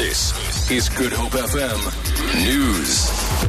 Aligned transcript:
This 0.00 0.70
is 0.70 0.88
Good 0.88 1.12
Hope 1.12 1.32
FM 1.32 1.78
News. 2.42 3.46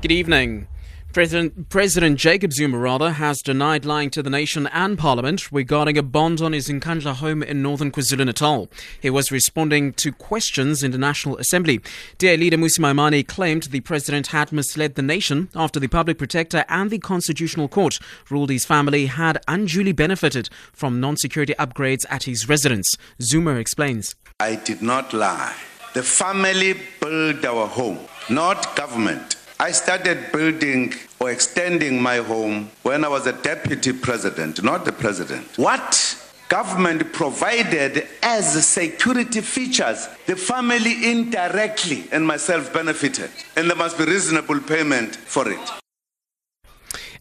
Good 0.00 0.12
evening. 0.12 0.68
President, 1.12 1.68
President 1.68 2.16
Jacob 2.16 2.52
Zuma 2.52 2.78
rather 2.78 3.10
has 3.10 3.38
denied 3.38 3.84
lying 3.84 4.08
to 4.10 4.22
the 4.22 4.30
nation 4.30 4.68
and 4.68 4.96
parliament 4.96 5.50
regarding 5.50 5.98
a 5.98 6.04
bond 6.04 6.40
on 6.40 6.52
his 6.52 6.68
Nkandla 6.68 7.14
home 7.16 7.42
in 7.42 7.60
northern 7.60 7.90
KwaZulu-Natal. 7.90 8.68
He 9.02 9.10
was 9.10 9.32
responding 9.32 9.92
to 9.94 10.12
questions 10.12 10.84
in 10.84 10.92
the 10.92 10.96
National 10.96 11.36
Assembly. 11.38 11.80
DA 12.18 12.36
leader 12.36 12.56
Mmusi 12.56 12.78
Maimane 12.78 13.26
claimed 13.26 13.64
the 13.64 13.80
president 13.80 14.28
had 14.28 14.52
misled 14.52 14.94
the 14.94 15.02
nation 15.02 15.48
after 15.56 15.80
the 15.80 15.88
public 15.88 16.18
protector 16.18 16.64
and 16.68 16.90
the 16.90 17.00
constitutional 17.00 17.66
court 17.66 17.98
ruled 18.30 18.50
his 18.50 18.64
family 18.64 19.06
had 19.06 19.42
unduly 19.48 19.90
benefited 19.90 20.48
from 20.72 21.00
non-security 21.00 21.54
upgrades 21.58 22.06
at 22.08 22.22
his 22.22 22.48
residence. 22.48 22.96
Zuma 23.20 23.56
explains. 23.56 24.14
I 24.38 24.54
did 24.54 24.82
not 24.82 25.12
lie. 25.12 25.56
The 25.92 26.02
family 26.04 26.74
built 27.00 27.44
our 27.44 27.66
home, 27.66 27.98
not 28.28 28.76
government. 28.76 29.36
I 29.58 29.72
started 29.72 30.30
building 30.32 30.94
or 31.18 31.30
extending 31.32 32.00
my 32.00 32.18
home 32.18 32.70
when 32.82 33.04
I 33.04 33.08
was 33.08 33.26
a 33.26 33.32
deputy 33.32 33.92
president, 33.92 34.62
not 34.62 34.84
the 34.84 34.92
president. 34.92 35.46
What 35.58 36.16
government 36.48 37.12
provided 37.12 38.06
as 38.22 38.66
security 38.66 39.40
features, 39.40 40.08
the 40.26 40.36
family 40.36 41.10
indirectly 41.10 42.04
and 42.12 42.26
myself 42.26 42.72
benefited. 42.72 43.30
And 43.56 43.68
there 43.68 43.76
must 43.76 43.98
be 43.98 44.04
reasonable 44.04 44.60
payment 44.60 45.16
for 45.16 45.50
it. 45.50 45.70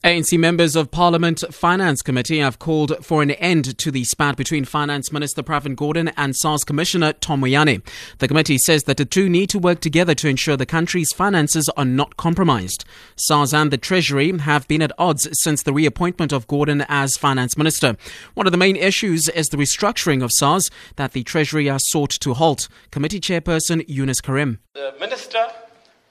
ANC 0.04 0.40
members 0.40 0.78
of 0.78 0.92
Parliament 0.92 1.44
Finance 1.52 2.02
Committee 2.02 2.40
have 2.40 2.58
called 2.58 3.06
for 3.06 3.22
an 3.22 3.32
end 3.32 3.78
to 3.80 3.92
the 3.92 4.06
spat 4.06 4.38
between 4.38 4.64
Finance 4.64 5.12
Minister 5.12 5.44
Pravin 5.44 5.76
Gordhan 5.76 6.14
and 6.16 6.38
SARS 6.38 6.64
Commissioner 6.64 7.12
Tom 7.12 7.42
Moyane. 7.42 7.82
The 8.20 8.30
committee 8.30 8.58
says 8.60 8.86
that 8.86 8.96
the 8.96 9.04
two 9.04 9.28
need 9.28 9.50
to 9.50 9.60
work 9.60 9.82
together 9.82 10.16
to 10.16 10.30
ensure 10.30 10.56
the 10.56 10.66
country's 10.66 11.12
finances 11.12 11.68
are 11.76 11.84
not 11.84 12.16
compromised. 12.16 12.86
SARS 13.18 13.54
and 13.54 13.72
the 13.72 13.78
Treasury 13.78 14.38
have 14.38 14.66
been 14.70 14.82
at 14.82 14.94
odds 14.98 15.28
since 15.44 15.64
the 15.64 15.74
reappointment 15.74 16.32
of 16.32 16.48
Gordhan 16.48 16.86
as 16.88 17.18
Finance 17.18 17.58
Minister. 17.58 17.98
One 18.36 18.48
of 18.48 18.54
the 18.54 18.58
main 18.58 18.78
issues 18.78 19.28
is 19.28 19.48
the 19.48 19.58
restructuring 19.58 20.24
of 20.24 20.32
SARS 20.32 20.72
that 20.96 21.12
the 21.12 21.24
Treasury 21.24 21.66
has 21.66 21.82
sought 21.90 22.12
to 22.12 22.36
halt. 22.36 22.70
Committee 22.92 23.20
Chairperson 23.20 23.84
Yunus 23.90 24.22
Carrim. 24.22 24.60
The 24.76 24.96
Minister, 24.98 25.46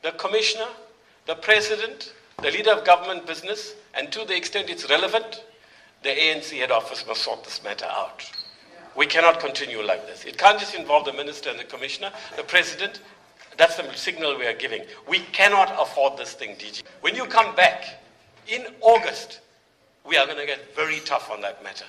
the 0.02 0.10
Commissioner, 0.12 0.68
the 1.24 1.36
President, 1.36 2.12
the 2.42 2.50
leader 2.50 2.70
of 2.70 2.84
government 2.84 3.26
business, 3.26 3.74
and 3.94 4.12
to 4.12 4.24
the 4.24 4.36
extent 4.36 4.70
it's 4.70 4.88
relevant, 4.88 5.44
the 6.02 6.10
ANC 6.10 6.50
head 6.50 6.70
office 6.70 7.04
must 7.06 7.22
sort 7.22 7.42
this 7.44 7.62
matter 7.64 7.86
out. 7.86 8.30
We 8.96 9.06
cannot 9.06 9.40
continue 9.40 9.82
like 9.82 10.06
this. 10.06 10.24
It 10.24 10.38
can't 10.38 10.58
just 10.58 10.74
involve 10.74 11.04
the 11.04 11.12
minister 11.12 11.50
and 11.50 11.58
the 11.58 11.64
commissioner, 11.64 12.10
the 12.36 12.44
president. 12.44 13.00
That's 13.56 13.76
the 13.76 13.92
signal 13.94 14.38
we 14.38 14.46
are 14.46 14.54
giving. 14.54 14.82
We 15.08 15.20
cannot 15.32 15.74
afford 15.80 16.16
this 16.16 16.34
thing, 16.34 16.50
DG. 16.56 16.82
When 17.00 17.16
you 17.16 17.26
come 17.26 17.54
back 17.56 18.00
in 18.46 18.66
August, 18.80 19.40
we 20.06 20.16
are 20.16 20.26
going 20.26 20.38
to 20.38 20.46
get 20.46 20.74
very 20.76 21.00
tough 21.00 21.30
on 21.30 21.40
that 21.40 21.62
matter. 21.62 21.84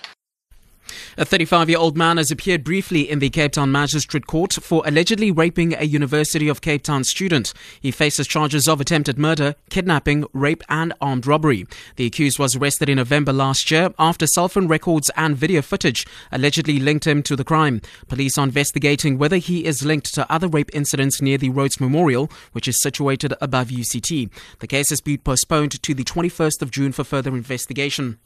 A 1.20 1.26
35 1.26 1.68
year 1.70 1.78
old 1.78 1.98
man 1.98 2.16
has 2.16 2.32
appeared 2.32 2.64
briefly 2.64 3.02
in 3.02 3.20
the 3.20 3.30
Cape 3.30 3.52
Town 3.52 3.74
Magistrate 3.74 4.26
Court 4.26 4.54
for 4.54 4.82
allegedly 4.86 5.32
raping 5.32 5.74
a 5.74 5.84
University 5.84 6.48
of 6.48 6.62
Cape 6.62 6.82
Town 6.82 7.04
student. 7.04 7.52
He 7.82 7.92
faces 7.92 8.26
charges 8.26 8.70
of 8.70 8.80
attempted 8.80 9.20
murder, 9.20 9.56
kidnapping, 9.70 10.24
rape, 10.32 10.64
and 10.70 10.94
armed 11.02 11.28
robbery. 11.28 11.68
The 11.98 12.06
accused 12.06 12.40
was 12.40 12.56
arrested 12.56 12.88
in 12.88 12.96
November 12.96 13.34
last 13.34 13.70
year 13.70 13.94
after 14.00 14.28
cell 14.28 14.48
phone 14.48 14.70
records 14.70 15.12
and 15.18 15.36
video 15.36 15.62
footage 15.62 16.08
allegedly 16.32 16.80
linked 16.80 17.06
him 17.06 17.22
to 17.24 17.36
the 17.36 17.44
crime. 17.44 17.82
Police 18.08 18.38
are 18.38 18.46
investigating 18.46 19.18
whether 19.18 19.36
he 19.36 19.66
is 19.66 19.84
linked 19.84 20.14
to 20.14 20.32
other 20.32 20.48
rape 20.48 20.70
incidents 20.72 21.22
near 21.22 21.38
the 21.38 21.50
Rhodes 21.50 21.82
Memorial, 21.82 22.32
which 22.54 22.70
is 22.70 22.82
situated 22.82 23.34
above 23.42 23.68
UCT. 23.68 24.30
The 24.60 24.68
case 24.68 24.90
has 24.90 25.02
been 25.02 25.18
postponed 25.18 25.84
to 25.84 25.94
the 25.94 26.06
21st 26.06 26.62
of 26.62 26.72
June 26.72 26.94
for 26.94 27.04
further 27.04 27.36
investigation. 27.36 28.20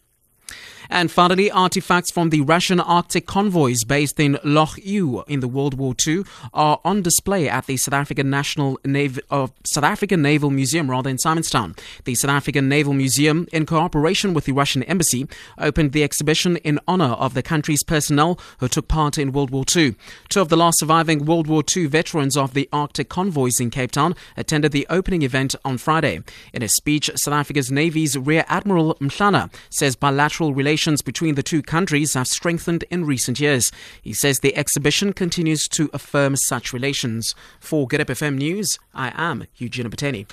And 0.89 1.11
finally, 1.11 1.49
artifacts 1.49 2.11
from 2.11 2.29
the 2.29 2.41
Russian 2.41 2.79
Arctic 2.79 3.25
convoys 3.25 3.83
based 3.83 4.19
in 4.19 4.37
Loch 4.43 4.77
Ewe 4.83 5.23
in 5.27 5.39
the 5.39 5.47
World 5.47 5.75
War 5.75 5.95
II 6.05 6.23
are 6.53 6.79
on 6.83 7.01
display 7.01 7.49
at 7.49 7.65
the 7.65 7.77
South 7.77 7.93
African 7.93 8.29
National 8.29 8.79
uh, 8.85 9.47
South 9.65 9.83
African 9.83 10.21
Naval 10.21 10.49
Museum, 10.49 10.89
rather 10.91 11.09
in 11.09 11.17
Simonstown. 11.17 11.77
The 12.05 12.15
South 12.15 12.31
African 12.31 12.67
Naval 12.69 12.93
Museum, 12.93 13.47
in 13.51 13.65
cooperation 13.65 14.33
with 14.33 14.45
the 14.45 14.51
Russian 14.51 14.83
Embassy, 14.83 15.27
opened 15.57 15.93
the 15.93 16.03
exhibition 16.03 16.57
in 16.57 16.79
honor 16.87 17.13
of 17.13 17.33
the 17.33 17.43
country's 17.43 17.83
personnel 17.83 18.39
who 18.59 18.67
took 18.67 18.87
part 18.87 19.17
in 19.17 19.31
World 19.31 19.51
War 19.51 19.63
II. 19.75 19.95
Two 20.29 20.41
of 20.41 20.49
the 20.49 20.57
last 20.57 20.79
surviving 20.79 21.25
World 21.25 21.47
War 21.47 21.63
II 21.75 21.85
veterans 21.87 22.35
of 22.35 22.53
the 22.53 22.67
Arctic 22.73 23.09
convoys 23.09 23.59
in 23.59 23.69
Cape 23.69 23.91
Town 23.91 24.15
attended 24.37 24.71
the 24.71 24.87
opening 24.89 25.21
event 25.21 25.55
on 25.63 25.77
Friday. 25.77 26.21
In 26.53 26.61
a 26.61 26.67
speech, 26.67 27.09
South 27.15 27.33
Africa's 27.33 27.71
Navy's 27.71 28.17
Rear 28.17 28.45
Admiral 28.47 28.95
Mhlana 28.95 29.51
says 29.69 29.95
bilateral 29.95 30.53
relations 30.53 30.72
relations 30.73 31.03
between 31.03 31.35
the 31.35 31.43
two 31.43 31.61
countries 31.61 32.15
have 32.15 32.25
strengthened 32.25 32.83
in 32.89 33.05
recent 33.05 33.39
years. 33.39 33.71
He 34.01 34.11
says 34.11 34.39
the 34.39 34.57
exhibition 34.57 35.13
continues 35.13 35.67
to 35.67 35.87
affirm 35.93 36.35
such 36.35 36.73
relations. 36.73 37.35
For 37.59 37.85
Good 37.85 37.99
FM 38.07 38.37
News, 38.37 38.79
I 38.91 39.13
am 39.15 39.45
Eugene 39.57 39.91
Bateni. 39.91 40.25